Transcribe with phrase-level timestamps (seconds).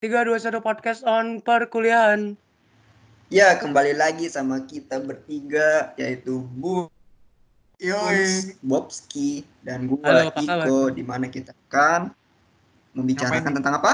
[0.00, 2.32] 321 podcast on perkuliahan.
[3.28, 6.88] Ya, kembali lagi sama kita bertiga yaitu Bu
[7.76, 8.56] Yoi.
[8.64, 10.64] Bobski dan gua Halo, apa kabar?
[10.64, 12.16] Iko di mana kita akan
[12.96, 13.92] membicarakan Ngapain tentang apa?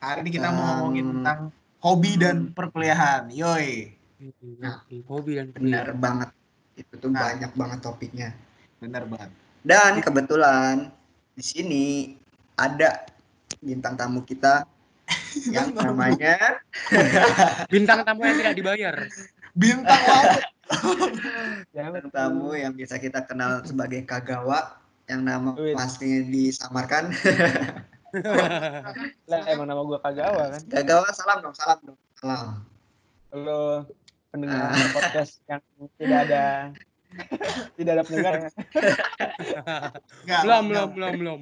[0.00, 1.38] Hari ini kita mau Um, ngomongin tentang
[1.84, 3.28] hobi dan perkuliahan.
[3.28, 3.92] Yoi.
[4.64, 4.80] Nah,
[5.12, 6.00] Hobi dan Benar kuliah.
[6.00, 6.28] banget.
[6.72, 7.20] Itu tuh Nah.
[7.20, 8.28] banyak banget topiknya.
[8.80, 9.28] Bener banget.
[9.60, 10.88] Dan kebetulan
[11.36, 11.84] di sini
[12.56, 13.04] ada
[13.60, 14.64] bintang tamu kita
[15.54, 15.92] yang tamu.
[15.92, 16.36] namanya
[17.72, 18.94] Bintang tamu yang tidak dibayar.
[19.52, 20.42] Bintang laut.
[21.74, 24.78] bintang tamu yang biasa kita kenal sebagai Kagawa
[25.10, 25.76] yang nama Wih.
[25.76, 27.12] aslinya disamarkan.
[29.28, 30.62] Lah emang nama gua Kagawa kan.
[30.68, 31.98] Kagawa salam dong, salam dong.
[32.16, 32.64] Salam.
[33.32, 33.88] Halo
[34.32, 34.88] pendengar Ah.
[34.96, 35.60] podcast yang
[36.00, 36.44] tidak ada
[37.78, 38.48] tidak ada pendengar ya.
[40.22, 41.40] Enggak, belum, belum, belum, belum.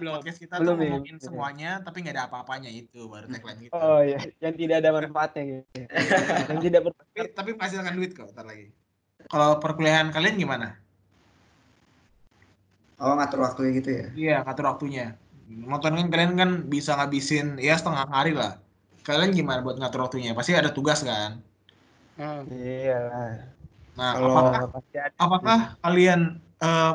[0.00, 0.14] Belum.
[0.18, 0.90] Podcast kita Belum, tuh ya.
[0.90, 3.72] ngomongin semuanya tapi nggak ada apa-apanya itu baru tagline gitu.
[3.74, 5.66] Oh iya, yang tidak ada manfaatnya gitu.
[6.50, 8.72] yang tidak ber Tapi, tapi menghasilkan duit kok ntar lagi.
[9.30, 10.76] Kalau perkuliahan kalian gimana?
[13.02, 14.06] Oh ngatur waktunya gitu ya?
[14.14, 15.06] Iya, ngatur waktunya.
[15.50, 18.62] Nonton kan kalian kan bisa ngabisin ya setengah hari lah.
[19.02, 20.30] Kalian gimana buat ngatur waktunya?
[20.32, 21.42] Pasti ada tugas kan?
[22.20, 23.34] Ah, Iya lah.
[23.92, 24.60] Nah, Kalau- apakah
[25.20, 26.20] apakah kalian
[26.58, 26.94] eh,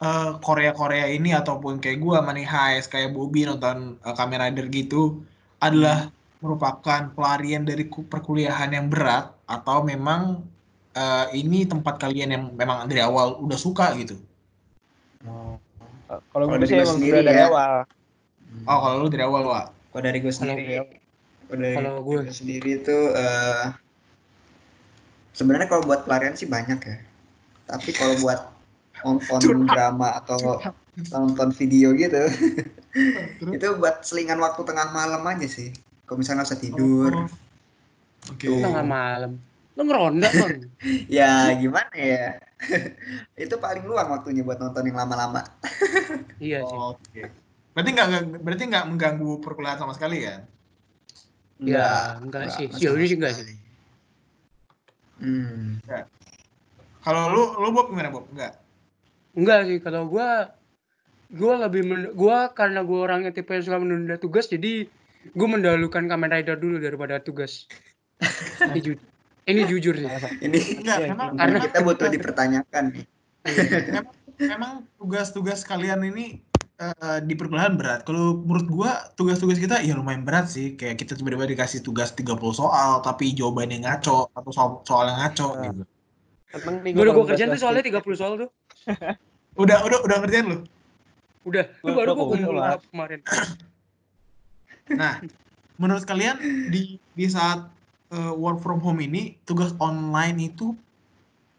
[0.00, 5.24] eh, Korea-Korea ini ataupun kayak gua Money Heist kayak Bobby nonton eh, Kamen Rider gitu
[5.58, 6.12] adalah
[6.44, 10.44] merupakan pelarian dari ku- perkuliahan yang berat atau memang
[10.92, 14.20] eh, ini tempat kalian yang memang dari awal udah suka gitu?
[15.24, 15.56] Oh.
[16.30, 17.48] Kalau gue dari sih gua emang sendiri dari ya.
[17.48, 17.72] awal.
[18.68, 19.66] Oh, kalau lu dari awal, Wak.
[19.90, 21.00] Kalau dari gue Kalau sendiri, gue-
[21.48, 23.64] kalau dari gue- gue sendiri itu eh,
[25.34, 26.96] sebenarnya kalau buat pelarian sih banyak ya.
[27.68, 28.40] Tapi kalau buat
[29.02, 30.62] nonton drama atau
[31.10, 32.24] nonton video gitu,
[33.54, 35.74] itu buat selingan waktu tengah malam aja sih.
[36.06, 37.26] Kalau misalnya nggak usah tidur, Oh.
[38.32, 38.48] Oke.
[38.48, 38.62] Tuh.
[38.62, 39.32] tengah malam.
[39.74, 40.30] Lu ngeronda,
[41.18, 42.38] ya gimana ya?
[43.44, 45.42] itu paling luang waktunya buat nonton yang lama-lama.
[46.38, 46.78] iya sih.
[46.78, 47.26] Oh, Oke.
[47.74, 48.08] Berarti nggak
[48.38, 50.46] berarti nggak mengganggu perkuliahan sama sekali kan?
[51.58, 52.70] Ya, enggak sih.
[52.70, 53.54] nggak Sejauh ini sih enggak sekali.
[55.16, 55.78] Hmm.
[57.00, 58.26] Kalau lu lu Bob gimana Bob?
[58.30, 58.58] Enggak.
[59.34, 60.50] Enggak sih kalau gua
[61.28, 64.86] gua lebih men- gua karena gua orangnya tipe yang suka menunda tugas jadi
[65.32, 67.66] gua mendahulukan Kamen Rider dulu daripada tugas.
[68.64, 69.02] ini, ju-
[69.44, 70.08] ini jujur sih.
[70.40, 72.84] Ini Enggak, Iya, memang karena- kita butuh dipertanyakan
[73.44, 76.40] memang, memang tugas-tugas kalian ini
[76.74, 78.00] eh, di perkuliahan berat.
[78.02, 80.74] Kalau menurut gua tugas-tugas kita ya lumayan berat sih.
[80.74, 85.62] Kayak kita tiba-tiba dikasih tugas 30 soal tapi jawabannya ngaco atau soal soalnya ngaco Nah.
[85.64, 85.82] gitu.
[86.54, 88.02] Seneng nih Gua udah gua kalau kerjain tuh soalnya basket.
[88.04, 88.50] 30 soal tuh.
[89.62, 90.58] Udah udah udah ngerjain lu.
[91.46, 92.56] Udah, Gua- baru gua kumpul
[92.90, 93.20] kemarin.
[94.84, 95.16] Nah,
[95.74, 96.36] menurut kalian
[96.68, 97.70] di di saat
[98.10, 100.76] eh, work from home ini tugas online itu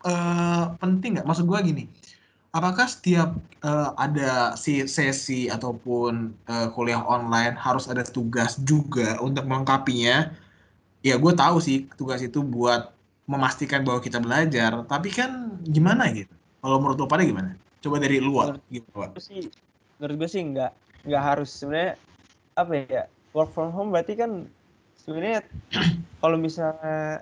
[0.04, 1.26] eh, penting nggak?
[1.26, 1.90] Maksud gua gini,
[2.56, 9.44] apakah setiap eh, ada si sesi ataupun eh, kuliah online harus ada tugas juga untuk
[9.44, 10.32] melengkapinya?
[11.04, 12.96] Ya, gue tahu sih tugas itu buat
[13.30, 16.34] memastikan bahwa kita belajar, tapi kan gimana gitu?
[16.64, 17.54] Kalau menurut lo pada gimana?
[17.84, 18.90] Coba dari luar, gitu.
[18.96, 19.46] Menurut sih
[20.00, 20.72] menurut gue sih nggak
[21.06, 21.94] nggak harus sebenarnya
[22.58, 24.48] apa ya work from home berarti kan
[24.98, 25.46] sebenarnya
[26.24, 27.22] kalau misalnya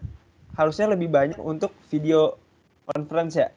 [0.55, 2.39] harusnya lebih banyak untuk video
[2.87, 3.49] conference ya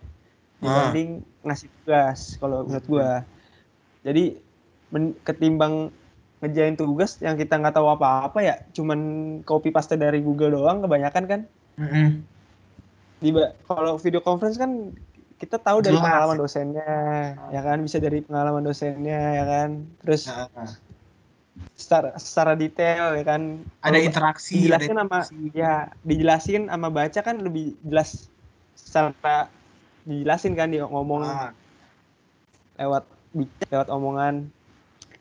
[0.58, 1.10] dibanding
[1.42, 3.10] ngasih tugas kalau menurut gua
[4.02, 4.38] jadi
[4.88, 5.92] men- ketimbang
[6.38, 9.00] ngejain tugas yang kita nggak tahu apa-apa ya cuman
[9.42, 11.40] copy paste dari Google doang kebanyakan kan
[11.76, 12.24] Mm-mm.
[13.20, 13.32] di
[13.64, 14.92] kalau video conference kan
[15.36, 16.04] kita tahu dari Jelas.
[16.04, 16.92] pengalaman dosennya
[17.52, 19.68] ya kan bisa dari pengalaman dosennya ya kan
[20.00, 20.68] terus Nah, nah.
[21.72, 25.36] secara secara detail ya kan ada Kalau interaksi, ada dijelasin sama interaksi.
[25.52, 25.74] ya
[26.04, 28.28] dijelasin sama baca kan lebih jelas
[28.76, 29.48] secara
[30.06, 31.50] dijelasin kan dia ngomong Ah.
[32.78, 33.04] lewat
[33.68, 34.48] lewat omongan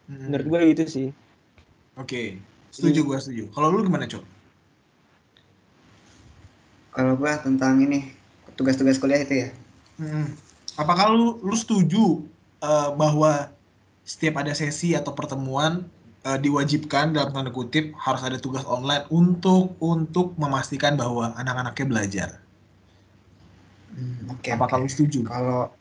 [0.06, 0.30] Mm.
[0.30, 1.10] menurut gue gitu sih
[1.96, 2.38] Oke,
[2.70, 3.44] setuju gue setuju.
[3.56, 4.20] Kalau lu gimana cok?
[6.92, 8.12] Kalau gua tentang ini
[8.56, 9.50] tugas-tugas kuliah itu ya.
[10.76, 12.24] Apakah lu lu setuju
[12.60, 13.52] eh, bahwa
[14.04, 15.88] setiap ada sesi atau pertemuan
[16.24, 22.30] eh, diwajibkan dalam tanda kutip harus ada tugas online untuk untuk memastikan bahwa anak-anaknya belajar?
[23.96, 24.52] Hmm, Oke.
[24.52, 24.84] Apakah oke.
[24.86, 25.20] lu setuju?
[25.24, 25.72] Kalau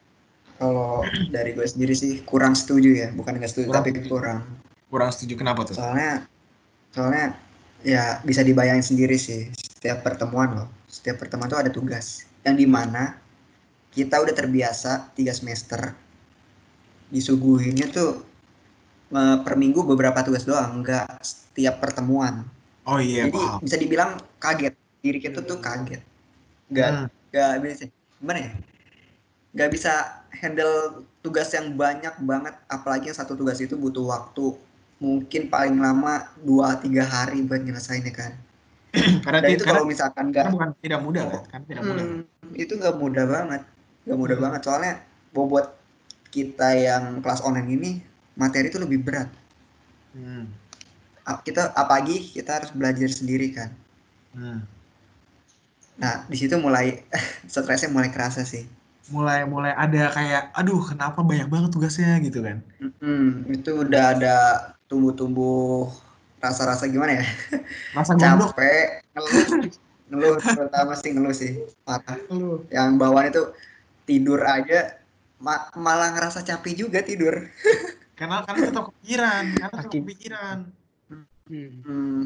[0.54, 1.02] kalau
[1.34, 4.38] dari gue sendiri sih kurang setuju ya, bukan nggak setuju Kurang tapi kurang.
[4.86, 5.74] Kurang setuju kenapa tuh?
[5.74, 6.30] Soalnya
[6.94, 7.34] soalnya
[7.82, 10.68] ya bisa dibayangin sendiri sih setiap pertemuan loh.
[10.86, 13.18] Setiap pertemuan tuh ada tugas yang di mana
[13.90, 15.90] kita udah terbiasa tiga semester
[17.10, 18.22] disuguhinnya tuh
[19.14, 22.42] per minggu beberapa tugas doang, nggak setiap pertemuan.
[22.84, 23.58] Oh iya, Jadi paham.
[23.62, 24.74] bisa dibilang kaget.
[25.04, 26.02] Diri kita tuh kaget.
[26.70, 27.06] Nggak Hmm.
[27.30, 27.84] nggak bisa
[28.24, 28.52] gimana ya?
[29.54, 29.92] Nggak bisa
[30.40, 32.56] handle tugas yang banyak banget.
[32.66, 34.56] Apalagi yang satu tugas itu butuh waktu
[34.98, 38.32] mungkin paling lama 2-3 hari buat nyelesainnya kan.
[39.26, 41.42] Karena, Dan itu karena, kalau misalkan nggak bukan tidak mudah kan?
[41.50, 42.04] Kan tidak mudah.
[42.06, 43.62] Hmm, itu nggak mudah banget
[44.04, 44.44] nggak mudah Hmm.
[44.48, 44.92] banget soalnya
[45.32, 45.66] bobot
[46.30, 47.90] kita yang kelas online ini
[48.36, 49.28] materi itu lebih berat
[50.14, 50.46] Hmm.
[51.42, 53.72] Kita apalagi kita harus belajar sendiri kan
[54.34, 54.62] Hmm.
[55.94, 57.02] Nah di situ mulai
[57.50, 58.66] stresnya mulai kerasa sih.
[59.12, 62.16] Mulai mulai ada kayak, aduh kenapa banyak banget tugasnya?
[62.24, 62.64] gitu kan?
[62.80, 64.36] Mm-mm, itu udah ada
[64.88, 65.92] tumbuh-tumbuh
[66.40, 67.26] rasa-rasa gimana ya?
[67.96, 68.56] Rasa gondok.
[68.56, 69.32] Capek ngeluh.
[70.12, 71.52] Ngeluh terutama sih ngeluh sih.
[71.84, 72.20] Parah.
[72.28, 72.64] Lu.
[72.68, 73.40] yang bawaan itu
[74.04, 75.00] tidur aja
[75.40, 77.48] ma- malah ngerasa capek juga tidur.
[78.14, 80.56] Karena karena tetap kepikiran, karena tetap kepikiran.
[81.08, 81.72] Hmm.
[81.84, 82.22] Hmm,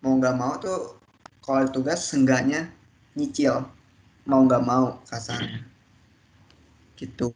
[0.00, 1.00] mau nggak mau tuh
[1.44, 2.68] kalau tugas seenggaknya
[3.14, 3.66] nyicil
[4.26, 5.62] mau nggak mau kasarnya
[6.94, 7.34] gitu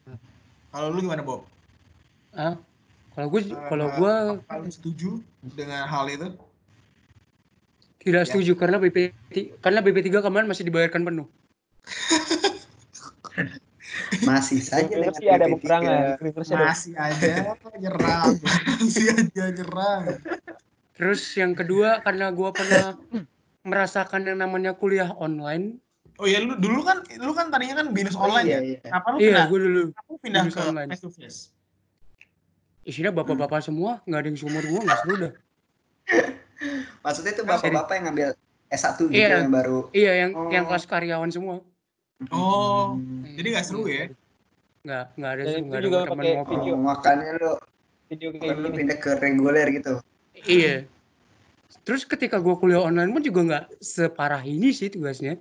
[0.68, 1.48] Kalau lu gimana, Bob?
[2.36, 2.60] Ah,
[3.16, 4.14] kalau gue kalau gue
[4.68, 5.24] setuju
[5.56, 6.28] dengan hal itu?
[7.98, 8.28] tidak Ya.
[8.30, 9.16] setuju karena BP
[9.58, 11.26] karena BP3 kemarin masih dibayarkan penuh.
[14.24, 15.54] masih saja dengan University ada PP3.
[15.56, 15.98] peperangan.
[16.52, 17.34] Masih aja
[17.80, 18.32] nyerang,
[18.78, 20.02] masih aja nyerang.
[20.94, 22.86] Terus yang kedua karena gue pernah
[23.68, 25.78] merasakan yang namanya kuliah online.
[26.16, 28.62] Oh ya lu dulu kan lu kan tadinya kan binus Oh, online iya, ya.
[28.66, 28.78] iya.
[28.82, 29.46] Kenapa lu Iya, pindah?
[29.46, 30.88] gue dulu lu pindah binus ke online.
[30.88, 31.40] face to face?
[32.82, 35.32] isinya bapak-bapak semua, nggak ada yang seumur gue nggak seru dah.
[37.04, 38.28] maksudnya itu bapak-bapak yang ngambil
[38.68, 39.28] S1 gitu Iya.
[39.38, 40.48] yang baru Iya, yang Oh.
[40.48, 41.60] yang kelas karyawan semua.
[42.28, 44.10] Oh, Hmm, jadi nggak seru ya?
[44.80, 46.72] Nggak, nggak ada sih, nggak ada teman video.
[46.72, 47.50] oh, makanya lu
[48.08, 49.94] video kayak lu pindah ke reguler gitu
[50.40, 50.74] Iya.
[51.84, 55.36] Terus ketika gue kuliah online pun juga nggak separah ini sih tugasnya.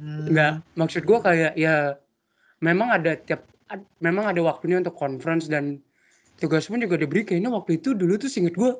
[0.00, 0.28] Hmm.
[0.32, 2.00] Nggak, maksud gue kayak ya
[2.64, 5.78] memang ada tiap ad- memang ada waktunya untuk conference dan
[6.40, 8.72] tugas pun juga diberi kayaknya waktu itu dulu tuh singkat gue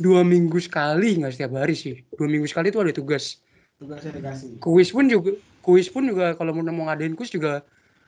[0.00, 3.44] dua minggu sekali nggak setiap hari sih dua minggu sekali tuh ada tugas
[3.76, 4.56] Tugasnya dikasih.
[4.56, 7.60] kuis pun juga kuis pun juga kalau mau mau ngadain kuis juga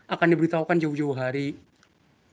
[0.09, 1.61] akan diberitahukan jauh-jauh hari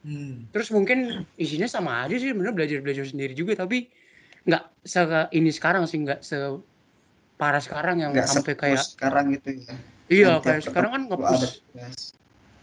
[0.02, 0.50] Hmm.
[0.50, 3.86] terus mungkin isinya sama aja sih bener belajar belajar sendiri juga tapi
[4.42, 5.02] nggak se
[5.32, 6.38] ini sekarang sih nggak se
[7.36, 9.76] parah sekarang yang nggak sampai kayak sekarang gitu ya
[10.10, 11.42] iya Yang tiap kayak sekarang kan tugas.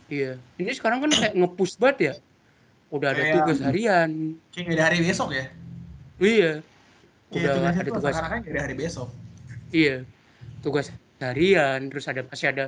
[0.09, 2.15] iya ini sekarang kan kayak ngepush banget ya
[2.89, 4.11] udah ada Kayak- tugas harian
[4.51, 5.45] Kayak ada hari besok ya?
[6.19, 6.53] iya
[7.29, 9.09] udah tugasnya ada tugas sekarang kan ada hari besok.
[9.71, 9.97] iya
[10.59, 10.87] tugas
[11.19, 12.65] harian terus ada masih ada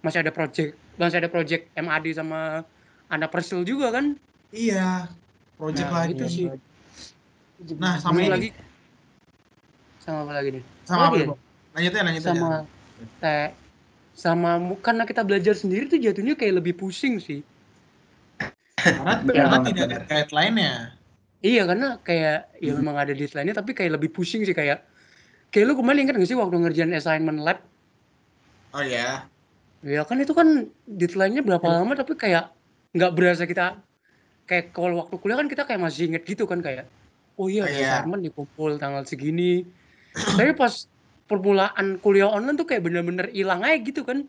[0.00, 2.62] masih ada project masih ada project MAD sama
[3.06, 4.16] anak persil juga kan
[4.48, 5.10] Iya.
[5.54, 6.14] Project Nah, lagi.
[6.14, 6.46] itu sih.
[7.78, 8.30] Nah, sama ini.
[8.34, 8.48] lagi
[10.02, 11.26] sama apa lagi nih Sama apa ya,
[11.74, 12.18] lanjut aja.
[12.20, 12.48] sama
[13.22, 13.50] kayak
[14.14, 14.50] sama
[14.84, 17.40] karena kita belajar sendiri tuh jatuhnya kayak lebih pusing sih
[18.78, 20.72] Karena, banget, tidak ada deadline-nya.
[21.44, 22.78] iya karena kayak ya Hmm.
[22.80, 24.78] memang ada deadline-nya tapi kayak lebih pusing sih kayak
[25.52, 27.58] kayak lu kemarin ingat gak sih waktu ngerjain assignment lab
[28.74, 29.30] Oh iya.
[29.94, 30.48] ya kan itu kan
[31.00, 31.74] deadline-nya berapa Iya.
[31.78, 32.42] lama tapi kayak
[32.96, 33.62] nggak berasa kita
[34.48, 36.84] kayak kalau waktu kuliah kan kita kayak masih inget gitu kan kayak
[37.38, 38.00] oh iya iya.
[38.00, 39.66] assignment dikumpul tanggal segini.
[40.38, 40.86] Tapi pas
[41.26, 44.28] permulaan kuliah online tuh kayak bener-bener hilang aja gitu kan.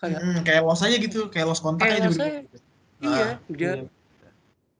[0.00, 2.40] Kayak Hmm, kayak los aja gitu, kayak los kontak Kayak aja los aja.
[3.00, 3.72] iya Ah, dia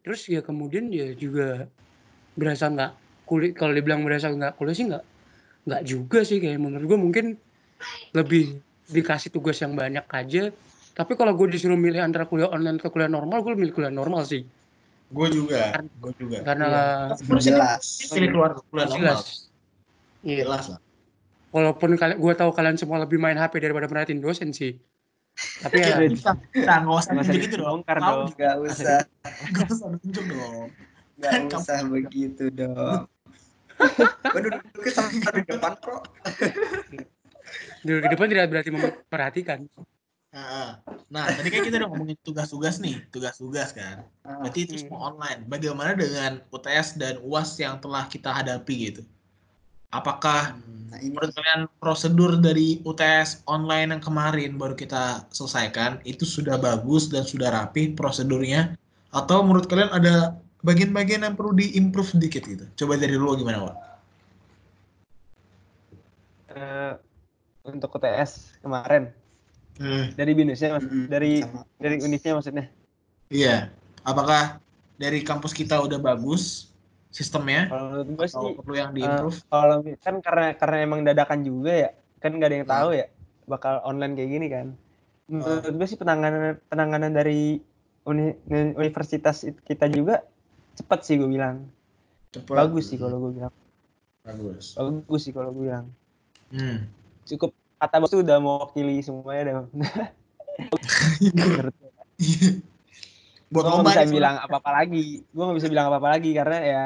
[0.04, 1.68] terus ya kemudian dia juga
[2.36, 2.92] berasa nggak
[3.28, 5.04] kuliah kalau dibilang berasa nggak kuliah sih nggak
[5.68, 7.26] nggak juga sih kayak menurut gue mungkin
[8.16, 8.60] lebih
[8.92, 10.52] dikasih tugas yang banyak aja.
[10.96, 14.24] Tapi kalau gue disuruh milih antara kuliah online ke kuliah normal gue milih kuliah normal
[14.28, 14.44] sih
[15.10, 16.38] Gue juga, gue juga.
[16.46, 16.66] karena
[17.42, 17.98] jelas.
[18.14, 18.98] Pilih keluar bulan normal.
[19.02, 19.50] jelas.
[20.22, 20.46] Iya.
[20.46, 20.80] Jelas lah.
[21.50, 24.78] walaupun kalian gue tahu kalian semua lebih main HP daripada merhatiin dosen sih.
[25.66, 27.78] Tapi ya Nah, nggak usah Nggak usah tunjuk gitu dong.
[27.82, 28.98] nggak usah.
[29.50, 30.66] Nggak usah tunjuk dong.
[31.18, 33.00] nggak usah begitu dong.
[34.30, 36.00] Gua duduknya sama di depan kok.
[37.82, 39.58] Dulu ke depan tidak berarti memperhatikan
[40.30, 40.78] Nah,
[41.10, 43.96] nah, tadi kan kita udah ngomongin tugas-tugas nih, tugas-tugas kan.
[44.22, 44.82] Ah, Berarti itu Hmm.
[44.86, 45.40] semua online.
[45.50, 49.02] Bagaimana dengan UTS dan UAS yang telah kita hadapi gitu?
[49.90, 50.54] Apakah
[50.90, 56.56] nah ini menurut kalian prosedur dari UTS online yang kemarin baru kita selesaikan itu sudah
[56.58, 58.60] bagus dan sudah rapi prosedurnya?
[59.10, 60.14] Atau menurut kalian ada
[60.62, 62.64] bagian-bagian yang perlu diimprove sedikit gitu?
[62.78, 63.76] Coba dari dulu gimana, Wak?
[66.50, 66.92] Eh,
[67.70, 68.32] untuk UTS
[68.62, 69.04] kemarin
[69.80, 71.64] Hmm, dari binusnya mas Mm-mm, dari sama.
[71.80, 72.66] dari unisnya maksudnya
[73.32, 73.72] iya.
[74.04, 74.60] Apakah
[75.00, 76.68] dari kampus kita udah bagus
[77.08, 79.38] sistemnya Kalau menurut gue sih perlu yang eh, diimprove?
[79.48, 82.74] kalau kan karena karena emang dadakan juga ya, kan nggak ada yang Nah.
[82.76, 83.06] tahu ya
[83.48, 84.66] bakal online kayak gini kan.
[85.32, 87.58] Menurut gue sih penanganan penanganan dari
[88.04, 88.36] uni-
[88.76, 90.20] universitas it- kita juga
[90.76, 91.64] cepat sih gue bilang.
[92.36, 92.52] Cepet.
[92.52, 93.54] Bagus sih kalau gue bilang.
[94.28, 94.76] Bagus.
[94.76, 95.88] Bagus sih kalau gue bilang.
[96.52, 96.84] Hmm.
[97.24, 99.66] Cukup kata bos tuh udah mewakili semuanya gue.
[103.50, 105.24] Buat Gue bisa nih, bilang apa-apa lagi.
[105.32, 106.84] Gue nggak bisa bilang apa-apa lagi karena ya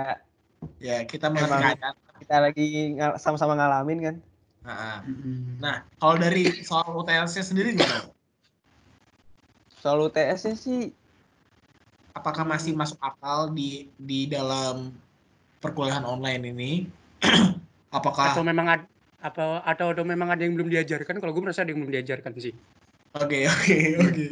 [0.81, 1.77] ya kita mengerti Emang.
[1.77, 1.95] keadaan.
[2.15, 4.17] kita lagi ngal- sama-sama ngalamin kan.
[4.65, 5.61] Nah, Mm-mm.
[5.61, 8.09] Nah, kalau dari soal UTS-nya sendiri gimana?
[9.83, 10.95] Soal UTS-nya sih
[12.15, 14.95] Apakah masih masuk akal di di dalam
[15.59, 16.73] perkuliahan online ini?
[17.99, 18.83] Apakah atau memang ad,
[19.25, 22.37] apa atau atau memang ada yang belum diajarkan kalau gue merasa ada yang belum diajarkan
[22.37, 22.53] sih
[23.15, 24.25] Oke, oke, oke.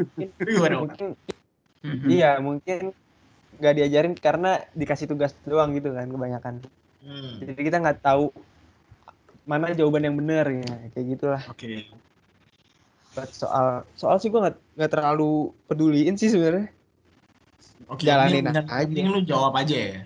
[1.86, 2.08] Mm-mm.
[2.10, 2.90] iya mungkin
[3.62, 6.66] nggak diajarin karena dikasih tugas doang gitu kan kebanyakan.
[6.98, 8.34] Hmm, Jadi kita nggak tahu
[9.46, 11.42] mana jawaban yang benar ya kayak gitulah.
[11.46, 11.86] Oke.
[13.14, 16.66] Buat soal soal sih gue nggak nggak terlalu peduliin sih sebenarnya.
[17.86, 18.82] Oke, Jalanin ini yang aja.
[18.82, 20.00] penting lu jawab aja ya.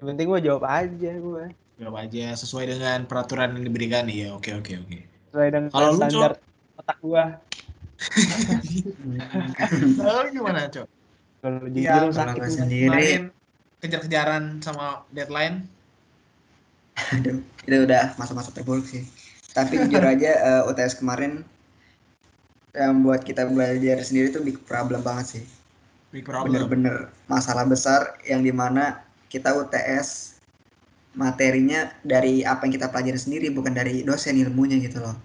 [0.00, 1.44] Yang penting gue jawab aja gue.
[1.76, 4.08] Jawab aja sesuai dengan peraturan yang diberikan.
[4.08, 4.98] Iya, oke, oke, oke.
[5.28, 6.32] Sesuai dengan Kalau lu, standar
[6.80, 7.24] otak gue.
[10.00, 10.86] Lalu gimana, Cok?
[11.44, 12.40] Kalau Iya, jujur kalau sakit.
[12.40, 12.48] gua.
[12.48, 13.08] sendiri.
[13.84, 15.68] Kejar-kejaran sama deadline.
[17.12, 19.04] Aduh, itu udah masa-masa terburuk sih.
[19.52, 21.44] Tapi jujur aja eh, UTS kemarin
[22.72, 25.44] yang buat kita belajar sendiri tuh big problem banget sih.
[26.12, 26.56] Big problem.
[26.56, 30.35] Bener-bener masalah besar yang di mana kita UTS
[31.16, 35.16] materinya dari apa yang kita pelajari sendiri bukan dari dosen ilmunya gitu loh.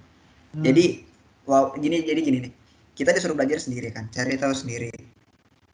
[0.55, 0.63] Hmm.
[0.63, 1.03] Jadi
[1.45, 2.53] wow gini jadi gini nih.
[2.95, 4.91] Kita disuruh belajar sendiri kan, cari tahu sendiri.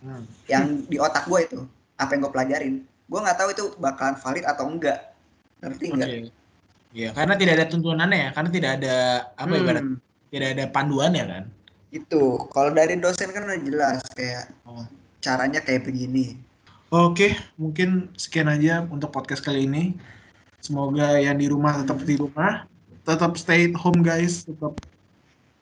[0.02, 0.26] Hmm.
[0.50, 1.60] Yang di otak gue itu
[1.98, 5.14] apa yang gue pelajarin, gue nggak tahu itu bakalan valid atau enggak.
[5.62, 6.10] Ngerti enggak?
[6.94, 8.96] Iya, karena tidak ada tuntunannya ya, karena tidak ada
[9.36, 9.64] apa ya, Hmm.
[9.66, 9.84] ibarat
[10.28, 11.44] tidak ada panduannya kan.
[11.88, 12.20] itu
[12.52, 14.84] kalau dari dosen kan udah jelas kayak Oh.
[15.24, 16.36] caranya kayak begini
[16.88, 20.00] Oke, mungkin sekian aja untuk podcast kali ini.
[20.64, 22.64] Semoga yang di rumah tetap di rumah,
[23.04, 24.80] tetap stay at home guys, tetap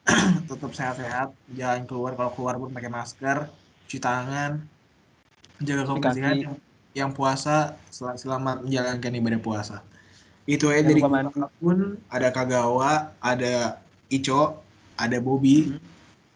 [0.49, 3.49] tetap sehat-sehat, jangan keluar kalau keluar pun pakai masker,
[3.89, 4.61] cuci tangan,
[5.65, 6.35] jaga kebersihan.
[6.37, 6.55] Yang,
[6.93, 9.77] yang puasa sel- selamat menjalankan ibadah puasa.
[10.45, 11.01] Itu aja dari
[11.57, 13.81] pun ada Kagawa, ada
[14.13, 14.61] Ico,
[14.93, 15.73] ada Bobby.
[15.73, 15.81] Hmm.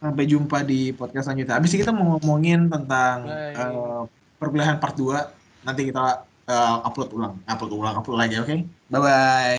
[0.02, 1.62] Sampai jumpa di podcast selanjutnya.
[1.62, 3.54] Habis ini kita mau ngomongin tentang Bye.
[3.54, 4.04] eh,
[4.40, 5.68] perkuliahan part 2.
[5.68, 8.56] Nanti kita eh, upload ulang, upload ulang, upload lagi, oke?
[8.90, 9.48] Bye bye.